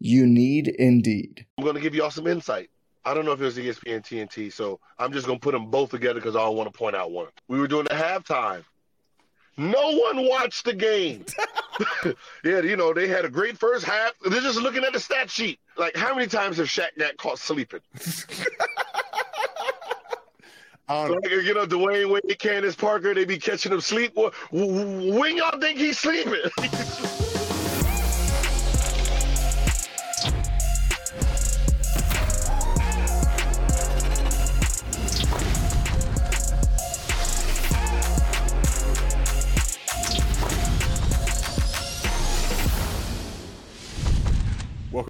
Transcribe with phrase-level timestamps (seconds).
[0.00, 1.46] You need Indeed.
[1.58, 2.70] I'm going to give you all some insight.
[3.04, 5.70] I don't know if it was ESPN TNT, so I'm just going to put them
[5.70, 7.28] both together because I don't want to point out one.
[7.48, 8.64] We were doing the halftime.
[9.56, 11.24] No one watched the game.
[12.44, 14.12] yeah, you know, they had a great first half.
[14.24, 15.58] They're just looking at the stat sheet.
[15.76, 17.80] Like, how many times have Shaq got caught sleeping?
[20.86, 24.14] Um, like, you know, Dwyane Wade, Candace Parker, they be catching him sleep.
[24.50, 26.42] When y'all think he's sleeping?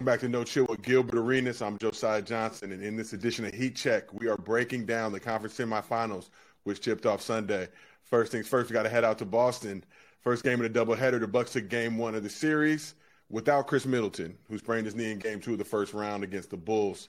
[0.04, 1.62] Welcome back to No Chill with Gilbert Arenas.
[1.62, 5.18] I'm Josiah Johnson, and in this edition of Heat Check, we are breaking down the
[5.18, 6.28] conference semifinals,
[6.64, 7.68] which tipped off Sunday.
[8.02, 9.82] First things first, we got to head out to Boston.
[10.20, 12.96] First game of the doubleheader, the Bucks took game one of the series
[13.30, 16.50] without Khris Middleton, who sprained his knee in game two of the first round against
[16.50, 17.08] the Bulls.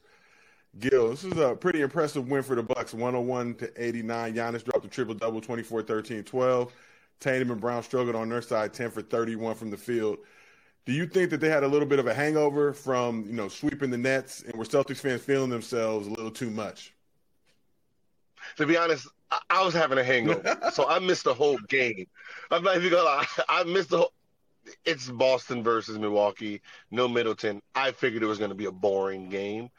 [0.79, 4.35] Gil, this is a pretty impressive win for the Bucks, 101 to 89.
[4.35, 6.73] Giannis dropped a triple double, 24, 13, 12.
[7.19, 10.19] Tatum and Brown struggled on their side, 10 for 31 from the field.
[10.85, 13.47] Do you think that they had a little bit of a hangover from you know
[13.47, 16.93] sweeping the Nets, and were Celtics fans feeling themselves a little too much?
[18.57, 19.07] To be honest,
[19.49, 22.05] I was having a hangover, so I missed the whole game.
[22.51, 24.13] I'm not even gonna lie, I missed the whole.
[24.83, 26.61] It's Boston versus Milwaukee.
[26.89, 27.61] No Middleton.
[27.75, 29.69] I figured it was going to be a boring game.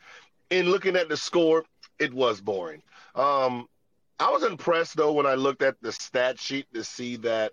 [0.51, 1.65] In looking at the score,
[1.99, 2.83] it was boring.
[3.17, 3.67] Um,
[4.21, 7.51] I was impressed though when I looked at the stat sheet to see that,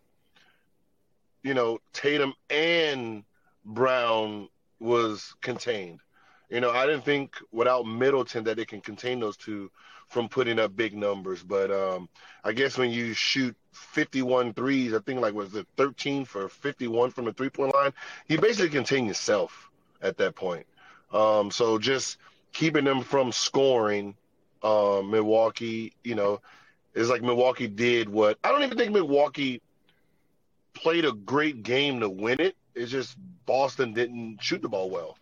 [1.42, 3.24] you know, Tatum and
[3.66, 6.00] Brown was contained.
[6.50, 9.72] You know, I didn't think without Middleton that they can contain those two
[10.08, 11.44] from putting up big numbers.
[11.44, 12.08] But um,
[12.44, 17.12] I guess when you shoot 51 threes, I think like was it 13 for 51
[17.12, 17.94] from the three point line,
[18.28, 19.70] you basically contain yourself
[20.02, 20.66] at that point.
[21.12, 22.18] Um, so just
[22.52, 24.16] keeping them from scoring,
[24.62, 26.40] uh, Milwaukee, you know,
[26.94, 29.62] is like Milwaukee did what I don't even think Milwaukee
[30.74, 32.56] played a great game to win it.
[32.76, 35.18] It's just Boston didn't shoot the ball well.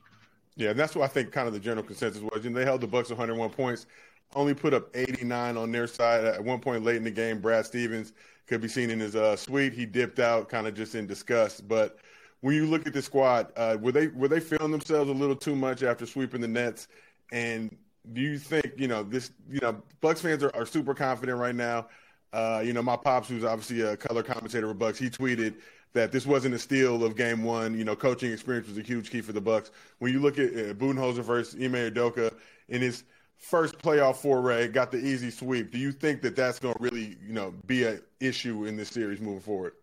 [0.56, 2.44] Yeah, and that's what I think kind of the general consensus was.
[2.44, 3.88] Know, they held the Bucks 101 points,
[4.35, 6.25] only put up 89 on their side.
[6.25, 8.13] At one point late in the game, Brad Stevens
[8.47, 9.73] could be seen in his uh, suite.
[9.73, 11.67] He dipped out, kind of just in disgust.
[11.67, 12.00] But
[12.41, 15.35] when you look at the squad, uh, were they were they feeling themselves a little
[15.35, 16.88] too much after sweeping the Nets?
[17.31, 17.75] And
[18.13, 19.31] do you think you know this?
[19.50, 21.88] You know, Bucks fans are, are super confident right now.
[22.34, 25.56] Uh, you know, my pops, who's obviously a color commentator for Bucks, he tweeted
[25.94, 27.78] that this wasn't a steal of game one.
[27.78, 29.72] You know, coaching experience was a huge key for the Bucks.
[30.00, 32.34] When you look at uh, Budenholzer versus Ime Udoka
[32.69, 33.03] in his
[33.38, 35.72] first playoff foray, got the easy sweep.
[35.72, 38.90] Do you think that that's going to really, you know, be an issue in this
[38.90, 39.74] series moving forward?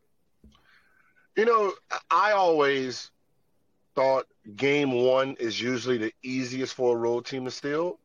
[1.36, 1.72] You know,
[2.10, 3.10] I always
[3.94, 4.26] thought
[4.56, 7.98] game one is usually the easiest for a road team to steal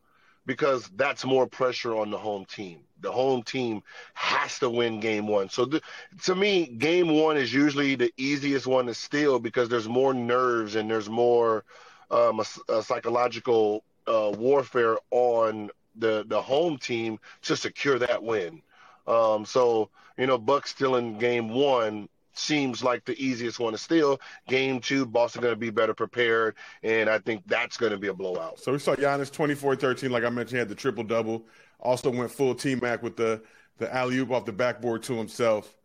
[0.46, 3.84] because that's more pressure on the home team the home team
[4.16, 5.50] has to win game one.
[5.50, 5.84] So th-
[6.24, 10.76] to me, game one is usually the easiest one to steal because there's more nerves
[10.76, 11.66] and there's more
[12.10, 18.62] um, a, a psychological uh, warfare on the the home team to secure that win.
[19.06, 23.78] Um, so you know, Bucks still in game one seems like the easiest one to
[23.78, 24.20] steal.
[24.48, 28.08] Game two, Boston going to be better prepared, and I think that's going to be
[28.08, 28.60] a blowout.
[28.60, 31.46] So we saw Giannis 24-13, like I mentioned, he had the triple double.
[31.80, 33.42] Also went full T Mac with the
[33.78, 35.76] the alley oop off the backboard to himself.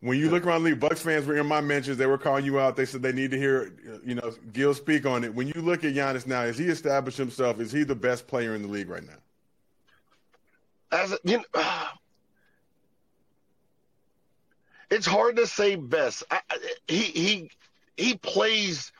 [0.00, 1.98] When you look around the league, Bucks fans were in my mentions.
[1.98, 2.74] They were calling you out.
[2.74, 5.34] They said they need to hear, you know, Gil speak on it.
[5.34, 7.60] When you look at Giannis now, has he established himself?
[7.60, 9.18] Is he the best player in the league right now?
[10.90, 11.62] As you know,
[14.90, 16.24] it's hard to say best.
[16.30, 16.40] I,
[16.88, 17.50] he he
[17.96, 18.92] he plays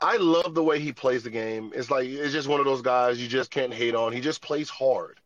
[0.00, 1.72] I love the way he plays the game.
[1.74, 4.12] It's like it's just one of those guys you just can't hate on.
[4.12, 5.20] He just plays hard.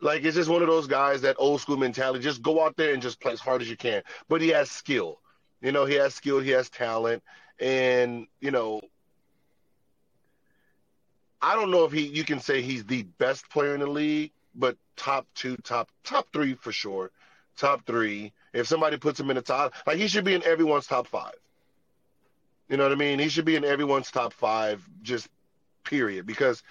[0.00, 2.20] Like it's just one of those guys that old school mentality.
[2.20, 4.02] Just go out there and just play as hard as you can.
[4.28, 5.20] But he has skill.
[5.60, 6.40] You know, he has skill.
[6.40, 7.22] He has talent,
[7.60, 8.80] and you know,
[11.40, 12.02] I don't know if he.
[12.02, 16.26] You can say he's the best player in the league, but top two, top top
[16.32, 17.12] three for sure.
[17.56, 18.32] Top three.
[18.52, 21.34] If somebody puts him in the top, like he should be in everyone's top five.
[22.68, 23.18] You know what I mean?
[23.18, 25.28] He should be in everyone's top five, just
[25.84, 26.62] period, because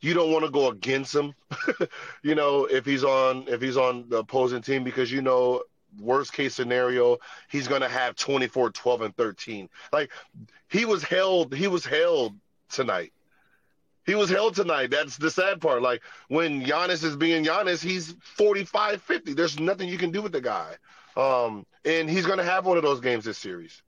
[0.00, 1.34] you don't want to go against him.
[2.22, 5.62] you know, if he's on if he's on the opposing team, because you know,
[6.00, 7.18] worst case scenario,
[7.48, 9.68] he's gonna have 24, 12, and 13.
[9.92, 10.12] Like
[10.68, 12.36] he was held, he was held
[12.70, 13.12] tonight.
[14.06, 14.90] He was held tonight.
[14.90, 15.82] That's the sad part.
[15.82, 19.34] Like when Giannis is being Giannis, he's 45, 50.
[19.34, 20.76] There's nothing you can do with the guy.
[21.18, 23.82] Um, and he's gonna have one of those games this series.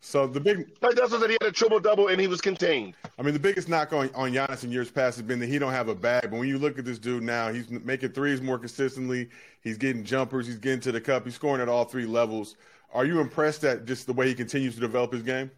[0.00, 2.94] So the big like that's what he had a triple double and he was contained.
[3.18, 5.58] I mean, the biggest knock on on Giannis in years past has been that he
[5.58, 6.30] don't have a bag.
[6.30, 9.30] But when you look at this dude now, he's making threes more consistently.
[9.62, 10.46] He's getting jumpers.
[10.46, 11.24] He's getting to the cup.
[11.24, 12.56] He's scoring at all three levels.
[12.92, 15.50] Are you impressed at just the way he continues to develop his game?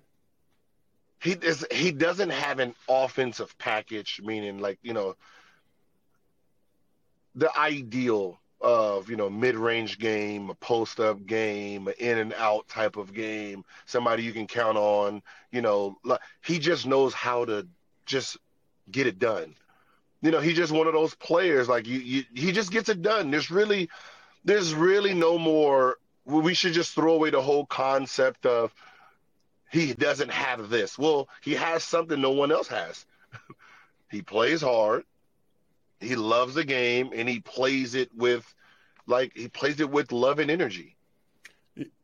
[1.20, 1.66] He is.
[1.72, 5.16] He doesn't have an offensive package, meaning like you know
[7.34, 12.96] the ideal of you know mid-range game, a post-up game, an in and out type
[12.96, 15.22] of game, somebody you can count on.
[15.50, 15.98] You know,
[16.44, 17.66] he just knows how to
[18.06, 18.38] just
[18.90, 19.54] get it done.
[20.22, 21.68] You know, he's just one of those players.
[21.68, 23.30] Like you, you, he just gets it done.
[23.30, 23.90] There's really,
[24.44, 25.98] there's really no more.
[26.24, 28.74] We should just throw away the whole concept of
[29.70, 30.98] he doesn't have this.
[30.98, 33.04] Well, he has something no one else has.
[34.10, 35.04] he plays hard
[36.00, 38.52] he loves the game and he plays it with
[39.06, 40.96] like he plays it with love and energy.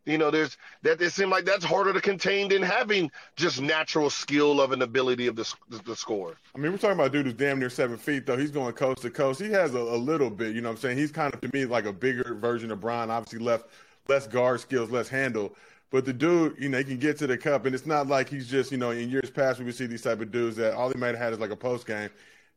[0.04, 1.00] You know, there's that.
[1.00, 5.28] It seems like that's harder to contain than having just natural skill of an ability
[5.28, 5.54] of the
[5.84, 6.36] the score.
[6.54, 8.36] I mean, we're talking about dude who's damn near seven feet, though.
[8.36, 9.40] He's going coast to coast.
[9.40, 10.56] He has a, a little bit.
[10.56, 12.80] You know, what I'm saying he's kind of to me like a bigger version of
[12.80, 13.10] Bron.
[13.10, 13.66] Obviously, left
[14.08, 15.54] less guard skills, less handle.
[15.90, 18.28] But the dude, you know, he can get to the cup, and it's not like
[18.28, 20.74] he's just, you know, in years past we would see these type of dudes that
[20.74, 22.08] all he might have had is like a post game.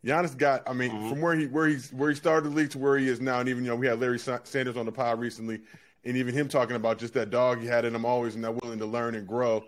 [0.06, 1.10] Giannis got, I mean, mm-hmm.
[1.10, 3.40] from where he where he's where he started the league to where he is now,
[3.40, 5.62] and even you know we had Larry Sanders on the pod recently,
[6.04, 8.62] and even him talking about just that dog he had in him always, and that
[8.62, 9.63] willing to learn and grow.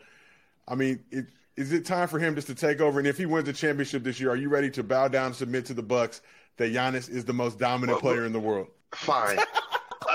[0.68, 1.26] I mean, it,
[1.56, 3.00] is it time for him just to take over?
[3.00, 5.36] And if he wins the championship this year, are you ready to bow down and
[5.36, 6.22] submit to the Bucks
[6.58, 8.68] that Giannis is the most dominant well, player in the world?
[8.94, 9.38] Fine.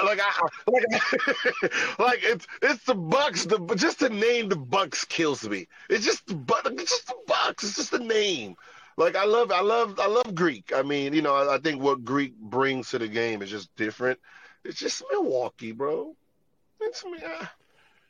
[0.05, 3.45] like I like, like it's it's the Bucks.
[3.45, 5.67] The just the name the Bucks kills me.
[5.91, 6.37] It's just the
[6.79, 7.65] it's just the Bucks.
[7.65, 8.55] It's just the name
[8.97, 10.73] like I love, I love, I love Greek.
[10.75, 13.75] I mean, you know, I, I, think what Greek brings to the game is just
[13.77, 14.19] different.
[14.65, 16.15] It's just Milwaukee, bro.
[16.81, 17.19] It's me.
[17.25, 17.47] Uh,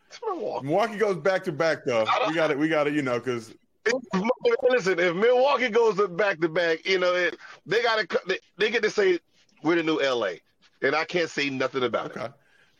[0.09, 0.67] it's Milwaukee.
[0.67, 2.07] Milwaukee goes back to back though.
[2.29, 2.59] We got it.
[2.59, 2.95] We got it.
[2.95, 3.55] You know, because
[4.71, 7.37] listen, if Milwaukee goes back to back, you know, it,
[7.67, 9.19] they got to they, they, get to say
[9.63, 10.35] we're the new LA,
[10.83, 12.27] and I can't say nothing about okay.
[12.27, 12.33] it.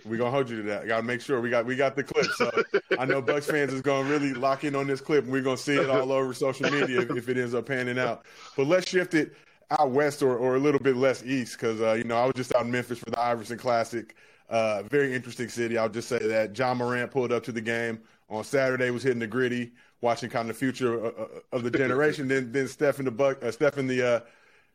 [0.05, 0.83] We're gonna hold you to that.
[0.83, 2.27] I gotta make sure we got we got the clip.
[2.37, 2.51] So
[2.99, 5.57] I know Bucks fans is gonna really lock in on this clip and we're gonna
[5.57, 8.25] see it all over social media if, if it ends up panning out.
[8.57, 9.35] But let's shift it
[9.79, 12.35] out west or, or a little bit less east because uh, you know I was
[12.35, 14.15] just out in Memphis for the Iverson Classic.
[14.49, 15.79] Uh, very interesting city.
[15.79, 18.91] I'll just say that Ja Morant pulled up to the game on Saturday.
[18.91, 22.29] Was hitting the gritty, watching kind of the future of, uh, uh, of the generation.
[22.29, 24.21] then then Stephen the Buck, uh, Stephen the, uh,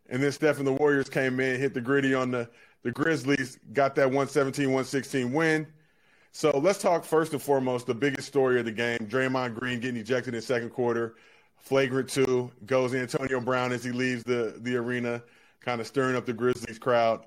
[0.09, 2.49] and then Stephen the Warriors came in, hit the gritty on the
[2.83, 5.67] the Grizzlies got that 117 116 win.
[6.31, 9.99] So let's talk first and foremost the biggest story of the game Draymond Green getting
[9.99, 11.15] ejected in the second quarter.
[11.57, 15.21] Flagrant two goes Antonio Brown as he leaves the, the arena,
[15.59, 17.25] kind of stirring up the Grizzlies crowd.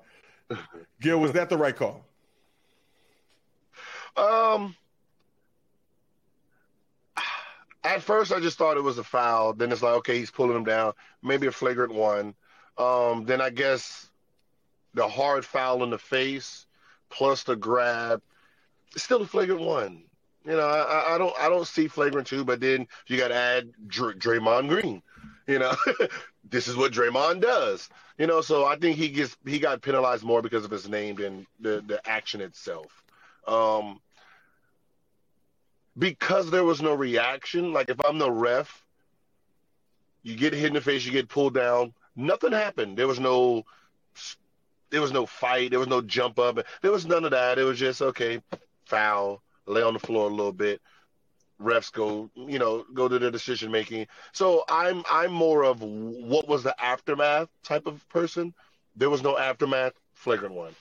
[1.01, 2.05] Gil, was that the right call?
[4.15, 4.75] Um,
[7.83, 9.53] at first I just thought it was a foul.
[9.53, 10.93] Then it's like, okay, he's pulling him down.
[11.21, 12.33] Maybe a flagrant one.
[12.77, 14.10] Um, then I guess
[14.93, 16.65] the hard foul in the face
[17.09, 18.21] plus the grab,
[18.93, 20.03] it's still a flagrant one.
[20.45, 23.35] You know, I, I don't I don't see flagrant two, but then you got to
[23.35, 25.03] add Dr- Draymond Green.
[25.47, 25.75] You know,
[26.49, 27.89] this is what Draymond does.
[28.17, 31.15] You know, so I think he gets he got penalized more because of his name
[31.15, 33.03] than the the action itself.
[33.47, 33.99] Um,
[35.97, 37.71] because there was no reaction.
[37.71, 38.83] Like if I'm the ref,
[40.23, 41.93] you get hit in the face, you get pulled down.
[42.15, 42.97] Nothing happened.
[42.97, 43.63] There was no
[44.91, 45.71] there was no fight.
[45.71, 46.59] There was no jump up.
[46.81, 47.57] There was none of that.
[47.57, 48.41] It was just okay,
[48.85, 50.81] foul, lay on the floor a little bit.
[51.59, 54.07] Refs go, you know, go to the decision making.
[54.33, 58.53] So I'm I'm more of what was the aftermath type of person.
[58.95, 59.93] There was no aftermath.
[60.13, 60.75] Flagrant one.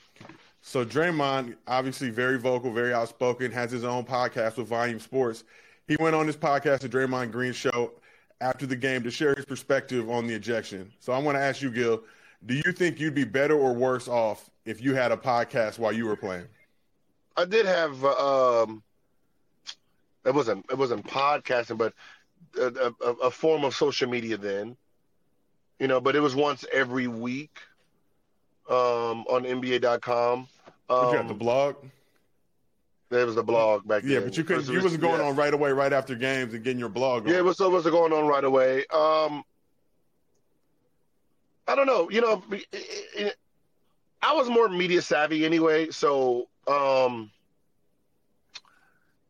[0.62, 5.45] So Draymond, obviously very vocal, very outspoken, has his own podcast with Volume Sports.
[5.88, 7.93] He went on this podcast, the Draymond Green Show,
[8.40, 10.93] after the game to share his perspective on the ejection.
[11.00, 12.02] So I want to ask you, Gil,
[12.47, 15.92] do you think you'd be better or worse off if you had a podcast while
[15.92, 16.47] you were playing?
[17.37, 18.82] I did have uh, um,
[20.25, 21.94] it wasn't it wasn't podcasting, but
[22.59, 24.76] a, a, a, form of social media then.
[25.78, 27.59] You know, but it was once every week
[28.68, 30.49] um, on NBA.com.
[30.90, 31.76] Um, you got the blog.
[33.09, 34.18] There was a blog back yeah, then.
[34.20, 34.68] Yeah, but you couldn't.
[34.68, 35.28] You wasn't going yeah.
[35.28, 37.25] on right away, right after games, and getting your blog.
[37.25, 37.32] On.
[37.32, 37.56] Yeah, it was.
[37.56, 38.85] So wasn't going on right away.
[38.92, 39.42] Um,
[41.67, 42.11] I don't know.
[42.11, 43.37] You know, it, it,
[44.23, 47.31] I was more media savvy anyway, so um,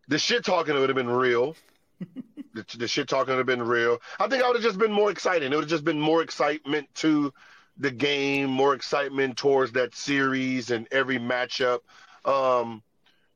[0.08, 1.54] the shit talking would have been real.
[2.54, 3.98] the, the shit talking would have been real.
[4.18, 5.52] I think I would have just been more exciting.
[5.52, 7.32] It would have just been more excitement to
[7.76, 11.80] the game, more excitement towards that series and every matchup.
[12.24, 12.82] Um,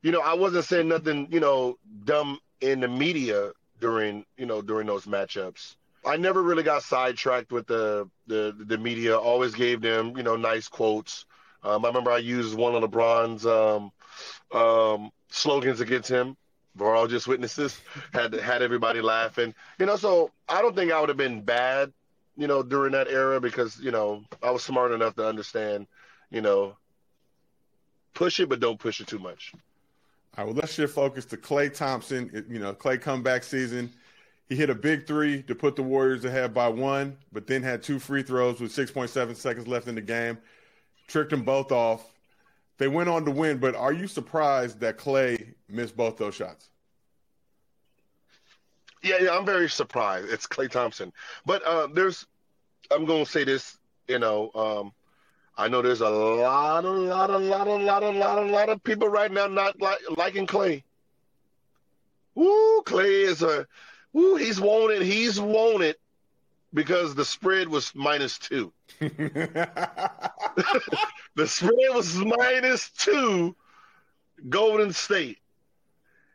[0.01, 4.61] you know, I wasn't saying nothing, you know, dumb in the media during, you know,
[4.61, 5.75] during those matchups.
[6.05, 9.17] I never really got sidetracked with the the the media.
[9.17, 11.25] Always gave them, you know, nice quotes.
[11.63, 13.91] Um, I remember I used one of LeBron's um,
[14.57, 16.37] um, slogans against him.
[16.77, 17.79] We're all just witnesses.
[18.13, 19.55] Had had everybody laughing.
[19.79, 21.91] You know, so I don't think I would have been bad,
[22.37, 25.87] you know, during that era because you know I was smart enough to understand,
[26.29, 26.77] you know,
[28.13, 29.53] push it but don't push it too much.
[30.37, 32.45] All right, well, let's shift focus to Klay Thompson.
[32.49, 33.91] You know, Klay comeback season.
[34.47, 37.81] He hit a big three to put the Warriors ahead by one, but then had
[37.81, 40.37] two free throws with 6.7 seconds left in the game.
[41.07, 42.11] Tricked them both off.
[42.77, 46.69] They went on to win, but are you surprised that Klay missed both those shots?
[49.01, 50.29] Yeah, yeah, I'm very surprised.
[50.29, 51.13] It's Klay Thompson.
[51.45, 52.25] But uh, there's,
[52.91, 54.91] I'm going to say this, you know, um,
[55.57, 58.69] I know there's a lot, a lot, a lot, a lot, a lot, a lot
[58.69, 59.79] of people right now not
[60.17, 60.83] liking Klay.
[62.35, 63.65] Woo, Klay is a
[64.15, 64.59] Ooh, he's
[64.91, 65.01] it.
[65.01, 65.37] He's
[65.81, 65.99] it
[66.73, 68.71] because the spread was minus two.
[68.99, 69.67] the
[71.45, 73.55] spread was minus two,
[74.47, 75.39] Golden State.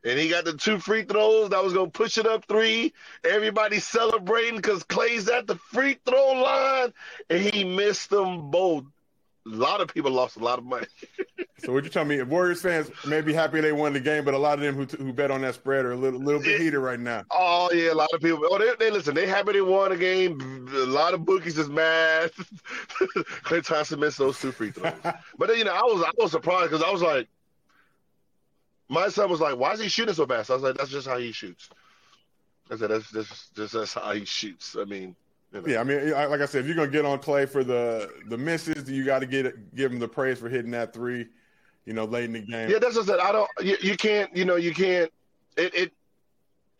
[0.02, 2.94] And he got the two free throws that was going to push it up three.
[3.22, 6.94] Everybody celebrating because Klay's at the free throw line,
[7.28, 8.84] and he missed them both
[9.46, 10.86] a lot of people lost a lot of money.
[11.58, 12.22] so what you telling me?
[12.22, 14.84] Warriors fans may be happy they won the game, but a lot of them who,
[15.02, 17.24] who bet on that spread are a little little bit heated right now.
[17.30, 18.40] Oh yeah, a lot of people.
[18.42, 19.14] Oh, they, they listen.
[19.14, 20.68] They happy they won the game.
[20.74, 22.32] A lot of bookies is mad.
[23.44, 24.92] Klay Thompson missed those two free throws.
[25.02, 27.26] but then, you know, I was I was surprised because I was like,
[28.88, 31.08] my son was like, "Why is he shooting so fast?" I was like, "That's just
[31.08, 31.70] how he shoots."
[32.70, 35.16] I said, "That's just that's, that's how he shoots." I mean.
[35.52, 35.66] You know.
[35.66, 38.38] Yeah, I mean, like I said, if you're gonna get on Klay for the the
[38.38, 41.26] misses, you got to get give him the praise for hitting that three,
[41.84, 42.70] you know, late in the game.
[42.70, 43.20] Yeah, that's what I said.
[43.20, 43.50] I don't.
[43.60, 44.34] You, you can't.
[44.36, 45.10] You know, you can't.
[45.56, 45.92] It, it.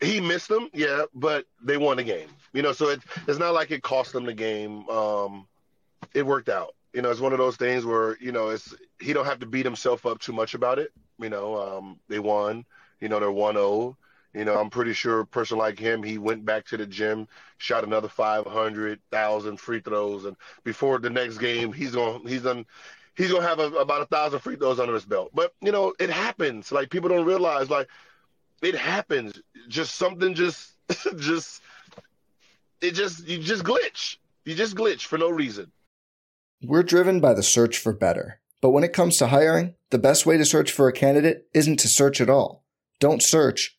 [0.00, 2.28] He missed them, yeah, but they won the game.
[2.52, 4.88] You know, so it, it's not like it cost them the game.
[4.88, 5.46] Um,
[6.14, 6.74] it worked out.
[6.94, 9.46] You know, it's one of those things where you know it's he don't have to
[9.46, 10.92] beat himself up too much about it.
[11.18, 12.64] You know, um, they won.
[13.00, 13.96] You know, they're 1-0.
[14.34, 17.26] You know, I'm pretty sure a person like him, he went back to the gym,
[17.58, 22.64] shot another 500,000 free throws, and before the next game, he's going he's done
[23.16, 25.30] he's gonna have a, about a thousand free throws under his belt.
[25.34, 26.72] But you know, it happens.
[26.72, 27.88] Like people don't realize, like
[28.62, 29.40] it happens.
[29.68, 30.72] Just something, just
[31.18, 31.62] just
[32.80, 34.16] it just you just glitch.
[34.44, 35.70] You just glitch for no reason.
[36.62, 40.26] We're driven by the search for better, but when it comes to hiring, the best
[40.26, 42.64] way to search for a candidate isn't to search at all.
[42.98, 43.78] Don't search,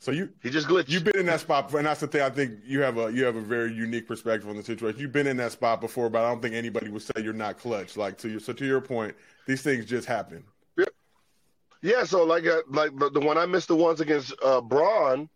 [0.00, 0.88] So you he just glitched.
[0.88, 2.22] You've been in that spot, and that's the thing.
[2.22, 5.00] I think you have a you have a very unique perspective on the situation.
[5.00, 7.58] You've been in that spot before, but I don't think anybody would say you're not
[7.58, 7.96] clutch.
[7.96, 10.44] Like to your so to your point, these things just happen.
[10.76, 10.84] Yeah,
[11.82, 12.04] yeah.
[12.04, 15.28] So like uh, like the, the one I missed the ones against uh, Bron.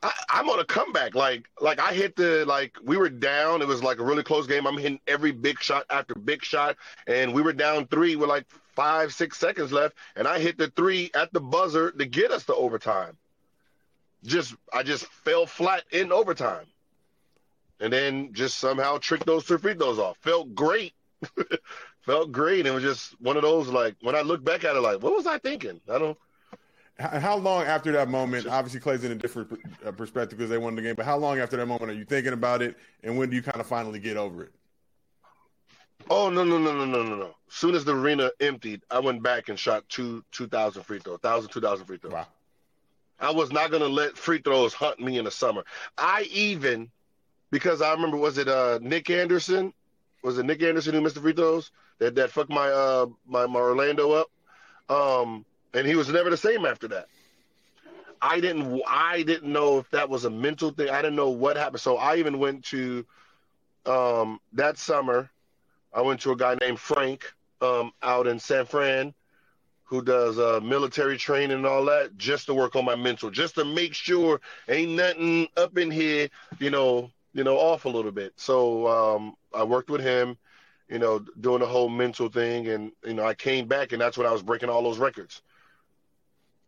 [0.00, 1.16] I, I'm on a comeback.
[1.16, 3.62] Like like I hit the like we were down.
[3.62, 4.64] It was like a really close game.
[4.64, 6.76] I'm hitting every big shot after big shot,
[7.08, 8.46] and we were down three with like
[8.78, 12.44] five, six seconds left, and I hit the three at the buzzer to get us
[12.46, 13.16] to overtime.
[14.22, 16.66] Just I just fell flat in overtime.
[17.80, 20.16] And then just somehow tricked those two free throws off.
[20.18, 20.92] Felt great.
[22.02, 22.66] Felt great.
[22.66, 25.12] It was just one of those like when I look back at it, like, what
[25.12, 25.80] was I thinking?
[25.88, 26.16] I don't
[27.00, 28.46] how long after that moment?
[28.46, 29.52] Obviously, Klay's in a different
[29.84, 30.94] uh, perspective because they won the game.
[30.94, 33.42] But how long after that moment are you thinking about it, and when do you
[33.42, 34.52] kind of finally get over it?
[36.10, 37.34] Oh no no no no no no no!
[37.48, 40.98] As soon as the arena emptied, I went back and shot two two thousand free
[40.98, 42.12] throws, thousand two thousand free throws.
[42.12, 42.26] Wow.
[43.20, 45.64] I was not gonna let free throws hunt me in the summer.
[45.96, 46.90] I even
[47.50, 49.72] because I remember was it uh Nick Anderson?
[50.22, 53.46] Was it Nick Anderson who missed the free throws that that fucked my uh my,
[53.46, 54.30] my Orlando up?
[54.88, 57.08] Um and he was never the same after that.
[58.22, 60.90] I didn't I didn't know if that was a mental thing.
[60.90, 61.80] I didn't know what happened.
[61.80, 63.04] So I even went to
[63.86, 65.30] um, that summer.
[65.92, 69.14] I went to a guy named Frank um, out in San Fran
[69.84, 73.54] who does uh, military training and all that just to work on my mental, just
[73.54, 76.28] to make sure ain't nothing up in here,
[76.58, 78.34] you know, you know, off a little bit.
[78.36, 80.36] So um, I worked with him,
[80.90, 84.18] you know, doing the whole mental thing, and you know, I came back, and that's
[84.18, 85.40] when I was breaking all those records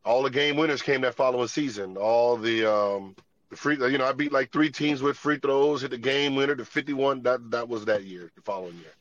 [0.04, 1.96] all the game winners came that following season.
[1.96, 3.14] All the um,
[3.50, 6.34] the free, you know, I beat like three teams with free throws, hit the game
[6.34, 7.22] winner, the fifty-one.
[7.22, 8.92] That that was that year, the following year.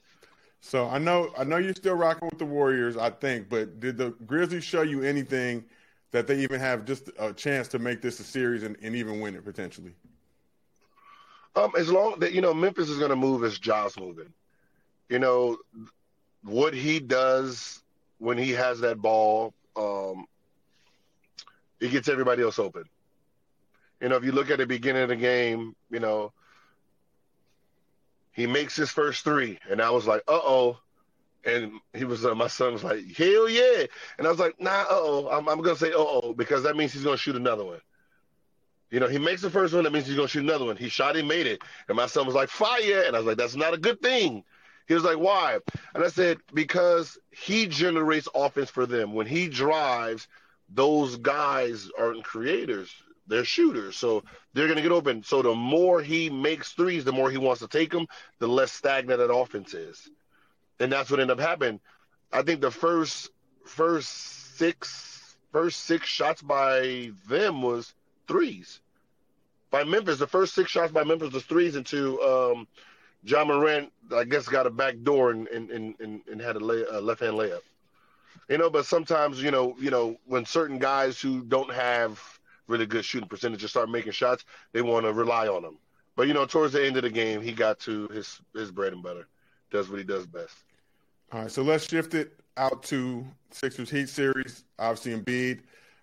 [0.62, 3.98] So I know I know you're still rocking with the Warriors, I think, but did
[3.98, 5.63] the Grizzlies show you anything
[6.12, 9.22] that they even have just a chance to make this a series and, and even
[9.22, 9.94] win it potentially?
[11.56, 14.32] Um, as long that you know Memphis is going to move as Ja's moving.
[15.08, 15.58] You know
[16.44, 17.82] what he does
[18.20, 19.54] when he has that ball.
[19.75, 20.25] Um,
[21.80, 22.84] it gets everybody else open.
[24.01, 26.32] You know, if you look at the beginning of the game, you know,
[28.39, 30.77] he makes his first three, and I was like, uh oh.
[31.46, 33.86] And he was, uh, my son was like, hell yeah.
[34.17, 35.29] And I was like, nah, uh oh.
[35.31, 37.81] I'm, I'm to say, uh oh, because that means he's to shoot another one.
[38.91, 40.77] You know, he makes the first one, that means he's to shoot another one.
[40.77, 41.61] He shot, he made it.
[41.87, 43.03] And my son was like, fire.
[43.05, 44.44] And I was like, that's not a good thing.
[44.87, 45.59] He was like, why?
[45.94, 49.14] And I said, because he generates offense for them.
[49.14, 50.27] When he drives,
[50.68, 52.92] those guys aren't creators.
[53.29, 53.96] They're shooters.
[53.96, 55.24] So they're going to get open.
[55.24, 58.07] So the more he makes threes, the more he wants to take them,
[58.39, 60.09] the less stagnant that offense is.
[60.79, 61.79] And that's what ended up happening.
[62.31, 63.29] I think the first
[63.65, 64.09] first
[64.57, 67.94] six first six shots by them was
[68.27, 68.79] threes.
[69.72, 72.68] By Memphis, the first six shots by Memphis was threes into um,
[73.24, 76.83] Ja Morant, I guess, got a back door and and, and, and had a, lay,
[76.89, 77.61] a left hand layup.
[78.48, 82.39] You know, but sometimes, you know, you know, when certain guys who don't have
[82.70, 85.77] really good shooting percentages start making shots, they want to rely on him.
[86.16, 88.94] But you know, towards the end of the game, he got to his his bread
[88.94, 89.27] and butter.
[89.72, 90.55] Does what he does best.
[91.32, 94.64] All right, so let's shift it out to Sixers Heat series.
[94.79, 95.62] Obviously, Embiid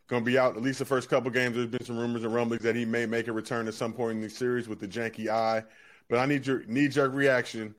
[0.08, 1.56] going to be out at least the first couple games.
[1.56, 4.16] There's been some rumors and rumblings that he may make a return at some point
[4.16, 5.64] in the series with the janky eye.
[6.08, 7.74] But I need your knee jerk reaction.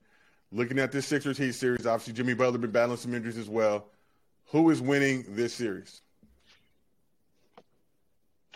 [0.52, 3.88] Looking at this Sixers Heat series, obviously Jimmy Butler been battling some injuries as well.
[4.48, 6.02] Who is winning this series?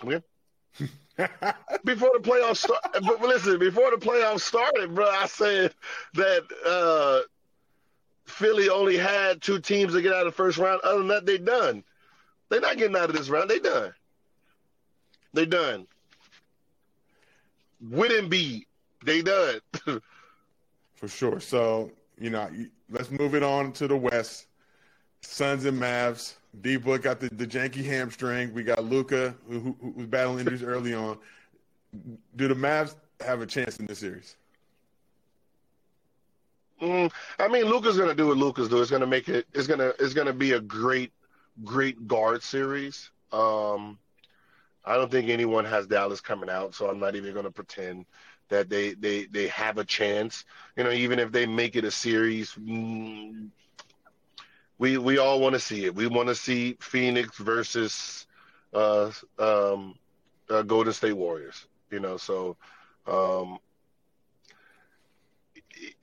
[0.06, 0.20] Yeah.
[1.86, 5.74] before the playoffs started, but listen, before the playoffs started, bro, I said
[6.16, 7.28] that uh,
[8.26, 10.82] Philly only had two teams to get out of the first round.
[10.84, 11.84] Other than that, they done.
[12.50, 13.50] They're not getting out of this round.
[13.50, 13.94] They done.
[15.34, 15.88] They done.
[17.90, 18.66] With Embiid,
[19.04, 19.60] they done.
[20.96, 21.40] For sure.
[21.40, 22.50] So you know,
[22.90, 24.48] let's move it on to the West.
[25.22, 26.36] Suns and Mavs.
[26.60, 28.54] D Book got the, the janky hamstring.
[28.54, 31.18] We got Luka, who, who, was battling injuries early on.
[32.36, 34.36] Do the Mavs have a chance in this series?
[36.82, 38.82] Mm, I mean, Luka's gonna do what Luka's do.
[38.82, 39.46] It's gonna make it.
[39.54, 39.94] It's gonna.
[40.00, 41.12] It's gonna be a great,
[41.64, 43.12] great guard series.
[43.32, 44.00] Um,
[44.84, 48.06] I don't think anyone has Dallas coming out, so I'm not even gonna pretend
[48.50, 50.44] that they they they have a chance.
[50.76, 53.50] You know, even if they make it a series, mm,
[54.82, 55.94] we we all want to see it.
[55.94, 58.26] We want to see Phoenix versus
[58.74, 59.94] uh, um,
[60.50, 61.67] uh, Golden State Warriors.
[61.91, 62.58] You know, so
[63.06, 63.60] um,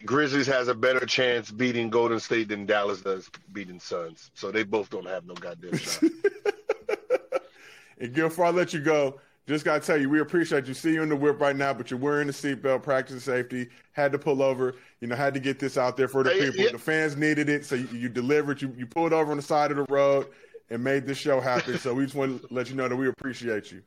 [0.05, 4.31] Grizzlies has a better chance beating Golden State than Dallas does beating Suns.
[4.35, 6.05] So they both don't have no goddamn shot.
[7.99, 10.75] and Gil, before I let you go, just gotta tell you, we appreciate you.
[10.75, 13.69] See you in the whip right now, but you're wearing the seatbelt, practicing safety.
[13.93, 16.65] Had to pull over, you know, had to get this out there for the people.
[16.65, 16.73] Yeah.
[16.73, 18.61] The fans needed it, so you, you, delivered.
[18.61, 20.27] You you pulled over on the side of the road
[20.71, 21.79] and made this show happen.
[21.79, 23.83] so we just want to let you know that we appreciate you.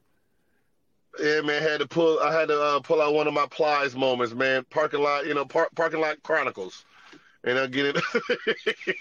[1.21, 2.19] Yeah, man, had to pull.
[2.19, 4.65] I had to uh, pull out one of my plies moments, man.
[4.69, 6.85] Parking lot, you know, par- parking lot chronicles.
[7.43, 8.01] And I get in,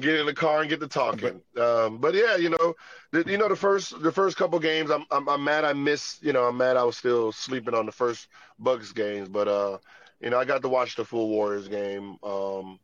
[0.00, 1.40] get in the car and get to talking.
[1.60, 2.74] Um, but yeah, you know,
[3.12, 6.22] the, you know the first the first couple games, I'm, I'm I'm mad I missed.
[6.22, 8.28] You know, I'm mad I was still sleeping on the first
[8.58, 9.28] Bucks games.
[9.28, 9.78] But uh,
[10.20, 12.16] you know, I got to watch the full Warriors game.
[12.22, 12.80] Um,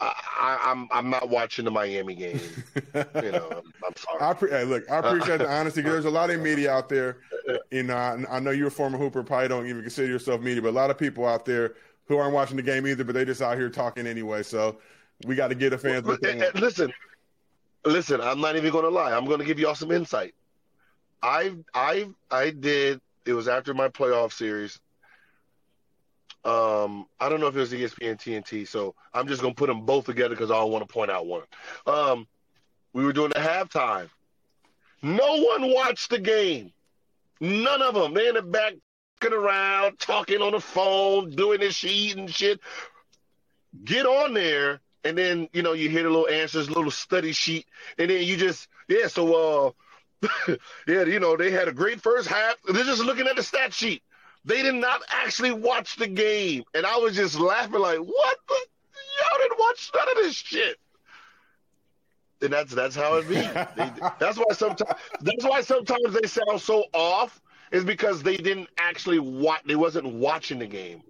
[0.00, 2.40] I, am I'm, I'm not watching the Miami game.
[2.94, 4.20] you know, I'm, I'm sorry.
[4.20, 5.80] I pre- hey, look, I appreciate the honesty.
[5.80, 7.18] There's a lot of media out there.
[7.72, 10.62] You know, I, I know you're a former Hooper, probably don't even consider yourself media,
[10.62, 11.74] but a lot of people out there
[12.06, 14.42] who aren't watching the game either, but they just out here talking anyway.
[14.42, 14.78] So
[15.26, 16.04] we got to get the fans.
[16.04, 16.18] Well,
[16.54, 16.92] listen,
[17.84, 18.20] listen.
[18.20, 19.12] I'm not even going to lie.
[19.12, 20.34] I'm going to give y'all some insight.
[21.22, 23.00] I I I did.
[23.24, 24.80] It was after my playoff series.
[26.44, 29.86] Um, I don't know if it was ESPN TNT, so I'm just gonna put them
[29.86, 31.42] both together because I don't want to point out one.
[31.86, 32.26] Um,
[32.92, 34.08] we were doing the halftime.
[35.02, 36.72] No one watched the game.
[37.40, 38.14] None of them.
[38.14, 38.74] They in the back
[39.30, 42.60] around, talking on the phone, doing this sheet and shit.
[43.84, 47.66] Get on there, and then you know you hear the little answers, little study sheet,
[47.98, 49.06] and then you just yeah.
[49.08, 49.74] So
[50.24, 50.26] uh,
[50.86, 52.56] yeah, you know they had a great first half.
[52.66, 54.02] They're just looking at the stat sheet.
[54.44, 58.38] They did not actually watch the game, and I was just laughing like, "What?
[58.48, 58.54] The?
[59.18, 60.76] Y'all didn't watch none of this shit."
[62.40, 63.34] And that's that's how it be.
[63.36, 67.40] they, that's why sometimes that's why sometimes they sound so off
[67.72, 69.62] is because they didn't actually watch.
[69.64, 71.02] They wasn't watching the game.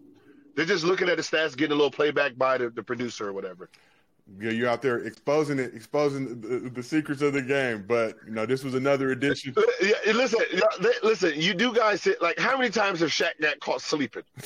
[0.55, 3.33] They're just looking at the stats, getting a little playback by the, the producer or
[3.33, 3.68] whatever.
[4.40, 7.85] Yeah, you're out there exposing it, exposing the, the, secrets of the game.
[7.87, 9.55] But you know, this was another edition.
[10.07, 10.40] Listen,
[11.03, 11.33] listen.
[11.37, 14.22] You do guys sit like how many times have Shaq got caught sleeping?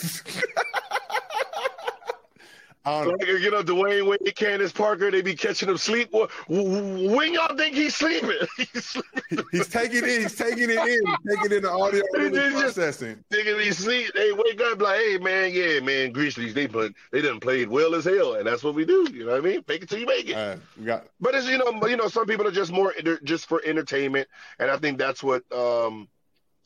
[2.86, 6.12] Like, you know, Dwyane Wade, Candace Parker, they be catching him sleep.
[6.12, 8.30] When y'all think he's sleeping?
[8.56, 9.44] he's, sleeping.
[9.50, 10.20] he's taking it.
[10.22, 11.06] He's taking it in.
[11.06, 12.02] He's taking it in the audio
[12.60, 13.24] processing.
[13.30, 14.12] Thinking he sleep.
[14.14, 16.92] They wake up like, hey man, yeah man, Grizzlies they played.
[17.10, 19.08] They done played well as hell, and that's what we do.
[19.12, 19.62] You know what I mean?
[19.64, 20.36] Fake it till you make it.
[20.36, 21.06] Uh, got...
[21.20, 22.94] But it's you know, you know, some people are just more
[23.24, 24.28] just for entertainment,
[24.60, 26.08] and I think that's what um,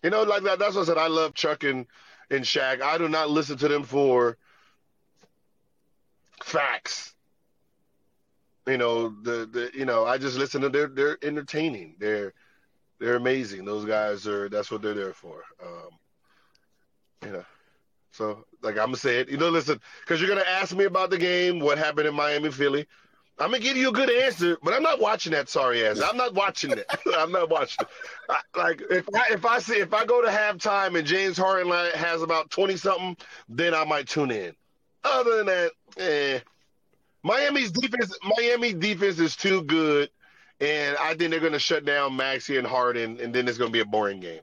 [0.03, 0.59] you know, like that.
[0.59, 0.99] That's what I said.
[0.99, 1.87] I love Chuck and
[2.31, 2.83] and Shaq.
[2.83, 4.37] I do not listen to them for
[6.43, 7.15] facts.
[8.67, 11.97] You know, the the you know, I just listen to they're they're entertaining.
[11.99, 12.33] They're
[12.99, 13.65] they're amazing.
[13.65, 15.43] Those guys are that's what they're there for.
[15.63, 15.91] Um,
[17.25, 17.45] you know.
[18.13, 19.29] So like I'm gonna say it.
[19.29, 22.51] You know, listen, because you're gonna ask me about the game, what happened in Miami,
[22.51, 22.87] Philly.
[23.39, 26.03] I'm gonna give you a good answer, but I'm not watching that sorry ass.
[26.05, 26.85] I'm not watching it.
[27.17, 27.89] I'm not watching it.
[28.29, 31.71] I, like if I if I see if I go to halftime and James Harden
[31.95, 33.17] has about twenty something,
[33.49, 34.55] then I might tune in.
[35.05, 36.41] Other than that, eh.
[37.23, 40.09] Miami's defense, Miami defense is too good,
[40.61, 43.71] and I think they're going to shut down Maxey and Harden, and then it's going
[43.71, 44.41] to be a boring game.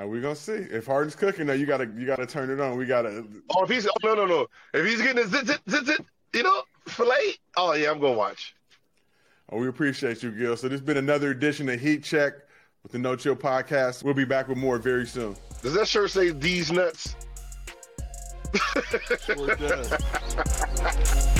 [0.00, 1.46] Uh, we're gonna see if Harden's cooking.
[1.46, 2.76] Now you gotta you gotta turn it on.
[2.78, 3.24] We gotta.
[3.50, 4.46] Oh, if he's oh, no no no.
[4.72, 6.00] If he's getting his zit zit zit, zit
[6.32, 7.34] you know, fillet.
[7.56, 8.54] Oh yeah, I'm gonna watch.
[9.50, 10.56] Oh, we appreciate you, Gil.
[10.56, 12.34] So this has been another edition of Heat Check
[12.84, 14.04] with the No Chill Podcast.
[14.04, 15.36] We'll be back with more very soon.
[15.60, 17.16] Does that shirt say these nuts?
[19.20, 21.36] Sure does.